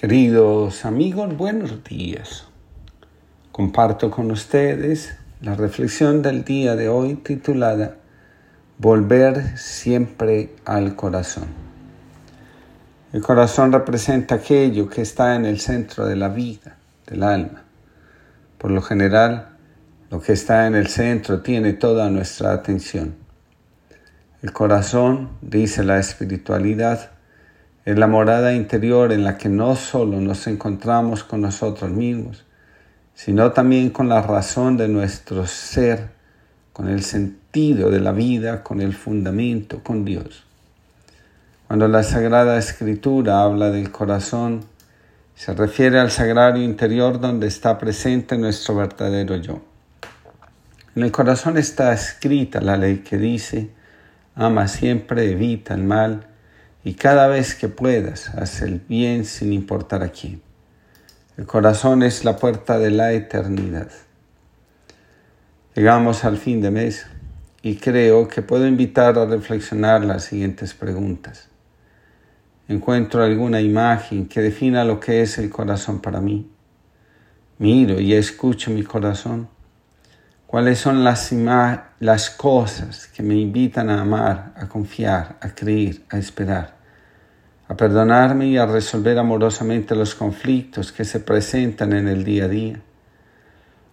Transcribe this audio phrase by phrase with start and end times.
[0.00, 2.46] Queridos amigos, buenos días.
[3.52, 7.98] Comparto con ustedes la reflexión del día de hoy titulada
[8.78, 11.48] Volver siempre al corazón.
[13.12, 17.64] El corazón representa aquello que está en el centro de la vida, del alma.
[18.56, 19.58] Por lo general,
[20.08, 23.16] lo que está en el centro tiene toda nuestra atención.
[24.40, 27.19] El corazón, dice la espiritualidad,
[27.84, 32.44] es la morada interior en la que no solo nos encontramos con nosotros mismos,
[33.14, 36.10] sino también con la razón de nuestro ser,
[36.72, 40.44] con el sentido de la vida, con el fundamento, con Dios.
[41.66, 44.64] Cuando la Sagrada Escritura habla del corazón,
[45.34, 49.62] se refiere al sagrario interior donde está presente nuestro verdadero yo.
[50.94, 53.70] En el corazón está escrita la ley que dice,
[54.34, 56.26] ama siempre, evita el mal,
[56.84, 60.40] y cada vez que puedas, haz el bien sin importar a quién.
[61.36, 63.90] El corazón es la puerta de la eternidad.
[65.74, 67.06] Llegamos al fin de mes
[67.62, 71.48] y creo que puedo invitar a reflexionar las siguientes preguntas.
[72.68, 76.50] ¿Encuentro alguna imagen que defina lo que es el corazón para mí?
[77.58, 79.48] Miro y escucho mi corazón.
[80.50, 86.74] ¿Cuáles son las, cosas que me invitan a amar, a confiar, a creer, a esperar?
[87.68, 92.48] a perdonarme y a resolver amorosamente los conflictos que se presentan en el día a
[92.48, 92.80] día.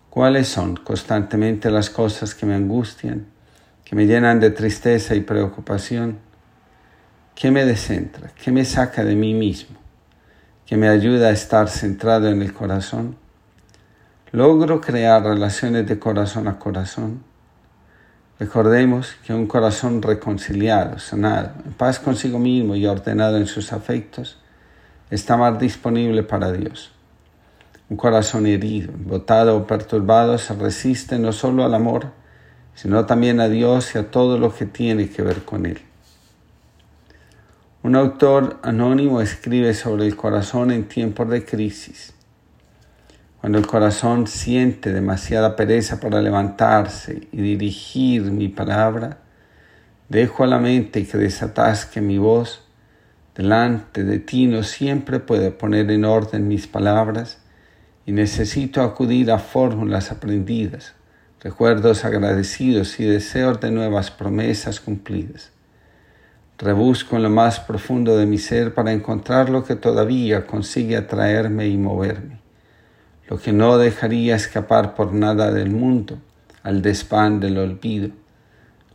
[0.10, 3.28] ¿Cuáles son constantemente las cosas que me angustian,
[3.86, 6.18] que me llenan de tristeza y preocupación?
[7.36, 8.32] ¿Qué me descentra?
[8.44, 9.78] ¿Qué me saca de mí mismo?
[10.66, 13.27] ¿Qué me ayuda a estar centrado en el corazón?
[14.34, 17.24] ¿Logro crear relaciones de corazón a corazón?
[18.38, 24.38] Recordemos que un corazón reconciliado, sanado, en paz consigo mismo y ordenado en sus afectos,
[25.10, 26.92] está más disponible para Dios.
[27.90, 32.12] Un corazón herido, botado o perturbado se resiste no solo al amor,
[32.76, 35.80] sino también a Dios y a todo lo que tiene que ver con Él.
[37.82, 42.17] Un autor anónimo escribe sobre el corazón en tiempos de crisis.
[43.40, 49.20] Cuando el corazón siente demasiada pereza para levantarse y dirigir mi palabra,
[50.10, 52.64] dejo a la mente que desatasque mi voz.
[53.36, 57.38] Delante de ti no siempre puedo poner en orden mis palabras
[58.08, 60.96] y necesito acudir a fórmulas aprendidas,
[61.40, 65.52] recuerdos agradecidos y deseos de nuevas promesas cumplidas.
[66.58, 71.68] Rebusco en lo más profundo de mi ser para encontrar lo que todavía consigue atraerme
[71.68, 72.47] y moverme
[73.28, 76.18] lo que no dejaría escapar por nada del mundo
[76.64, 78.10] al despan del olvido,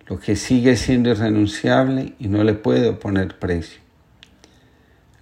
[0.06, 3.81] lo que sigue siendo irrenunciable y no le puedo poner precio.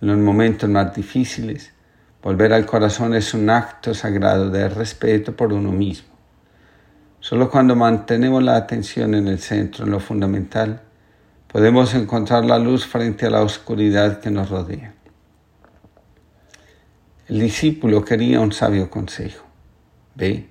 [0.00, 1.72] En los momentos más difíciles,
[2.22, 6.08] volver al corazón es un acto sagrado de respeto por uno mismo.
[7.20, 10.80] Solo cuando mantenemos la atención en el centro, en lo fundamental,
[11.46, 14.94] podemos encontrar la luz frente a la oscuridad que nos rodea.
[17.30, 19.46] El discípulo quería un sabio consejo.
[20.16, 20.48] Ve,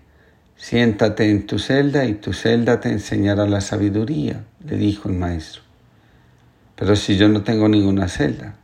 [0.56, 5.62] siéntate en tu celda y tu celda te enseñará la sabiduría, le dijo el maestro.
[6.78, 8.56] Pero si yo no tengo ninguna celda,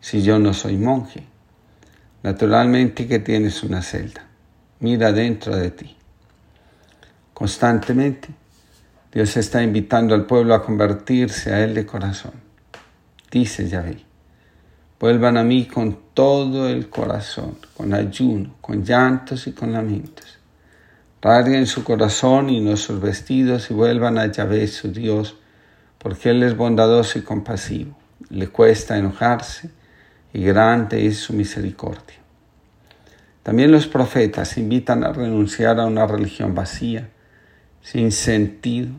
[0.00, 1.22] si yo no soy monje,
[2.24, 4.26] naturalmente que tienes una celda.
[4.80, 5.96] Mira dentro de ti.
[7.32, 8.30] Constantemente,
[9.12, 12.32] Dios está invitando al pueblo a convertirse a Él de corazón.
[13.30, 14.09] Dice Yahvé.
[15.00, 20.38] Vuelvan a mí con todo el corazón, con ayuno, con llantos y con lamentos.
[21.22, 25.36] Rasguen su corazón y sus vestidos y vuelvan a Yahvé su Dios,
[25.96, 27.96] porque Él es bondadoso y compasivo.
[28.28, 29.70] Le cuesta enojarse
[30.34, 32.16] y grande es su misericordia.
[33.42, 37.08] También los profetas invitan a renunciar a una religión vacía,
[37.80, 38.90] sin sentido,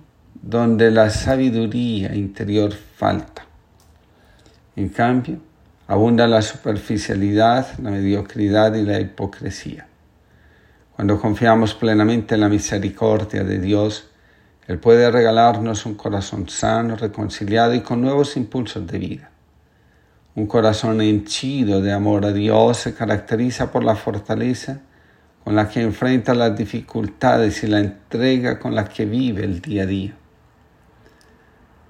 [0.42, 3.46] donde la sabiduría interior falta.
[4.76, 5.51] En cambio,
[5.92, 9.88] Abunda la superficialidad, la mediocridad y la hipocresía.
[10.96, 14.08] Cuando confiamos plenamente en la misericordia de Dios,
[14.68, 19.32] Él puede regalarnos un corazón sano, reconciliado y con nuevos impulsos de vida.
[20.34, 24.80] Un corazón henchido de amor a Dios se caracteriza por la fortaleza
[25.44, 29.84] con la que enfrenta las dificultades y la entrega con la que vive el día
[29.84, 30.14] a día.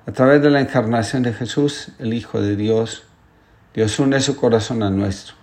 [0.07, 3.05] A través de la encarnación de Jesús, el Hijo de Dios,
[3.73, 5.35] Dios une su corazón a nuestro.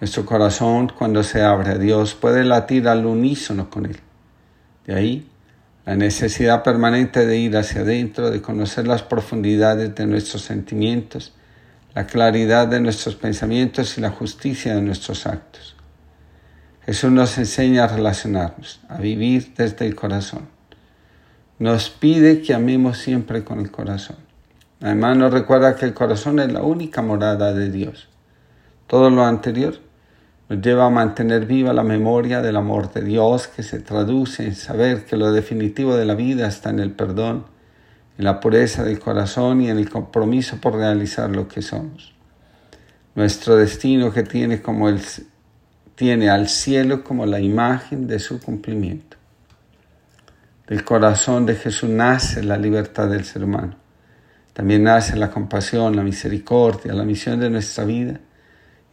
[0.00, 3.98] Nuestro corazón, cuando se abre a Dios, puede latir al unísono con Él.
[4.86, 5.30] De ahí
[5.86, 11.32] la necesidad permanente de ir hacia adentro, de conocer las profundidades de nuestros sentimientos,
[11.94, 15.76] la claridad de nuestros pensamientos y la justicia de nuestros actos.
[16.84, 20.48] Jesús nos enseña a relacionarnos, a vivir desde el corazón.
[21.58, 24.29] Nos pide que amemos siempre con el corazón.
[24.82, 28.08] Además nos recuerda que el corazón es la única morada de Dios.
[28.86, 29.74] Todo lo anterior
[30.48, 34.56] nos lleva a mantener viva la memoria del amor de Dios que se traduce en
[34.56, 37.44] saber que lo definitivo de la vida está en el perdón,
[38.16, 42.14] en la pureza del corazón y en el compromiso por realizar lo que somos.
[43.14, 45.00] Nuestro destino que tiene, como el,
[45.94, 49.18] tiene al cielo como la imagen de su cumplimiento.
[50.66, 53.79] Del corazón de Jesús nace la libertad del ser humano.
[54.52, 58.20] También nace la compasión, la misericordia, la misión de nuestra vida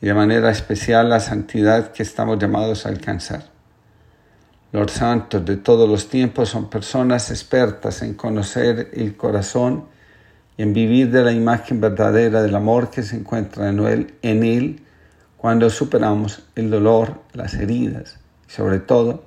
[0.02, 3.46] y de manera especial la santidad que estamos llamados a alcanzar.
[4.72, 9.86] Los santos de todos los tiempos son personas expertas en conocer el corazón
[10.58, 14.44] y en vivir de la imagen verdadera del amor que se encuentra en él, en
[14.44, 14.84] él
[15.38, 19.24] cuando superamos el dolor, las heridas y sobre todo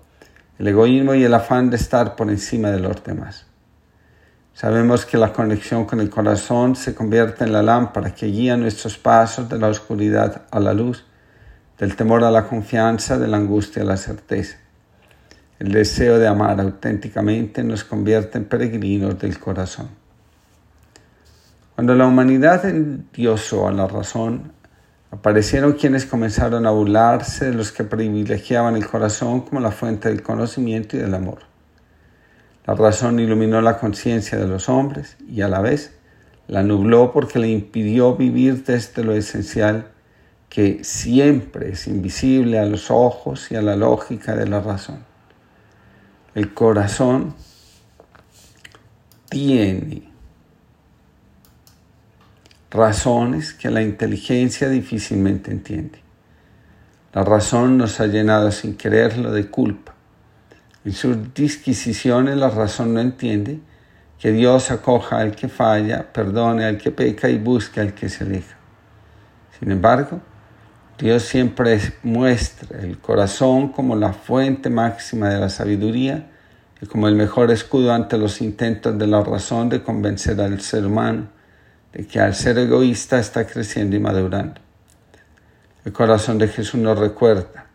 [0.58, 3.49] el egoísmo y el afán de estar por encima de los demás.
[4.54, 8.98] Sabemos que la conexión con el corazón se convierte en la lámpara que guía nuestros
[8.98, 11.06] pasos de la oscuridad a la luz,
[11.78, 14.58] del temor a la confianza, de la angustia a la certeza.
[15.58, 19.88] El deseo de amar auténticamente nos convierte en peregrinos del corazón.
[21.74, 24.52] Cuando la humanidad endiosó a la razón,
[25.10, 30.22] aparecieron quienes comenzaron a burlarse de los que privilegiaban el corazón como la fuente del
[30.22, 31.49] conocimiento y del amor.
[32.66, 35.94] La razón iluminó la conciencia de los hombres y a la vez
[36.46, 39.86] la nubló porque le impidió vivir desde lo esencial
[40.48, 45.04] que siempre es invisible a los ojos y a la lógica de la razón.
[46.34, 47.34] El corazón
[49.28, 50.10] tiene
[52.70, 56.00] razones que la inteligencia difícilmente entiende.
[57.12, 59.94] La razón nos ha llenado sin quererlo de culpa
[60.84, 63.60] en sus disquisiciones la razón no entiende
[64.18, 68.24] que Dios acoja al que falla, perdone al que peca y busque al que se
[68.24, 68.56] aleja.
[69.58, 70.20] Sin embargo,
[70.98, 76.30] Dios siempre muestra el corazón como la fuente máxima de la sabiduría
[76.82, 80.86] y como el mejor escudo ante los intentos de la razón de convencer al ser
[80.86, 81.28] humano
[81.92, 84.60] de que al ser egoísta está creciendo y madurando.
[85.84, 87.66] El corazón de Jesús nos recuerda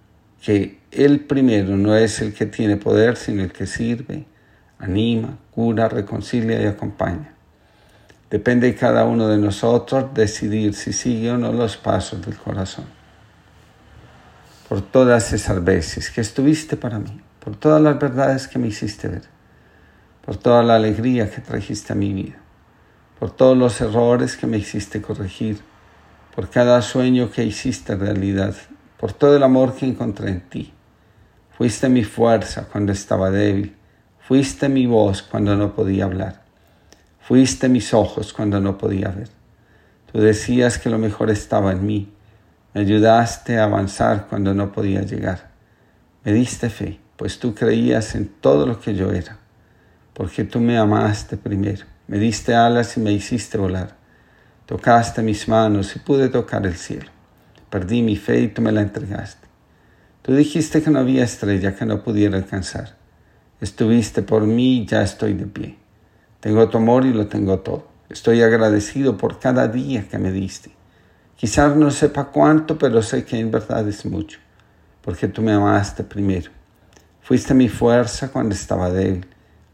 [0.42, 4.25] que el primero no es el que tiene poder, sino el que sirve,
[4.80, 7.33] anima, cura, reconcilia y acompaña.
[8.30, 12.86] Depende de cada uno de nosotros decidir si sigue o no los pasos del corazón.
[14.68, 19.07] Por todas esas veces que estuviste para mí, por todas las verdades que me hiciste
[19.07, 19.24] ver,
[20.25, 22.38] por toda la alegría que trajiste a mi vida,
[23.19, 25.59] por todos los errores que me hiciste corregir,
[26.36, 28.56] por cada sueño que hiciste realidad
[28.97, 30.74] por todo el amor que encontré en ti.
[31.57, 33.74] Fuiste mi fuerza cuando estaba débil,
[34.19, 36.42] fuiste mi voz cuando no podía hablar,
[37.22, 39.30] fuiste mis ojos cuando no podía ver.
[40.12, 42.12] Tú decías que lo mejor estaba en mí,
[42.74, 45.52] me ayudaste a avanzar cuando no podía llegar.
[46.25, 49.38] Me diste fe, pues tú creías en todo lo que yo era,
[50.13, 53.96] porque tú me amaste primero, me diste alas y me hiciste volar,
[54.66, 57.12] tocaste mis manos y pude tocar el cielo.
[57.69, 59.44] Perdí mi fe y tú me la entregaste.
[60.26, 62.96] Tú dijiste que no había estrella que no pudiera alcanzar.
[63.62, 65.78] Estuviste por mí y ya estoy de pie.
[66.40, 67.88] Tengo tu amor y lo tengo todo.
[68.10, 70.72] Estoy agradecido por cada día que me diste.
[71.36, 74.40] Quizás no sepa cuánto, pero sé que en verdad es mucho,
[75.04, 76.50] porque tú me amaste primero.
[77.22, 79.28] Fuiste mi fuerza cuando estaba débil.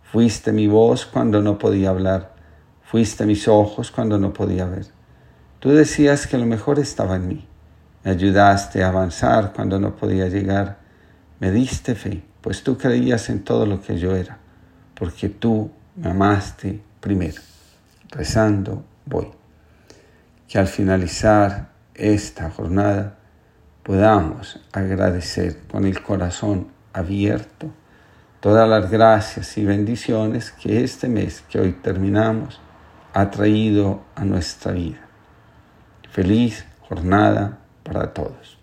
[0.04, 2.36] Fuiste mi voz cuando no podía hablar.
[2.84, 4.88] Fuiste mis ojos cuando no podía ver.
[5.62, 7.48] Tú decías que lo mejor estaba en mí.
[8.04, 10.78] Me ayudaste a avanzar cuando no podía llegar.
[11.40, 14.38] Me diste fe, pues tú creías en todo lo que yo era,
[14.96, 17.42] porque tú me amaste primero.
[18.10, 19.28] Rezando voy.
[20.48, 23.18] Que al finalizar esta jornada
[23.84, 27.72] podamos agradecer con el corazón abierto
[28.42, 32.60] todas las gracias y bendiciones que este mes que hoy terminamos
[33.14, 35.00] ha traído a nuestra vida.
[36.12, 38.61] Feliz jornada para todos.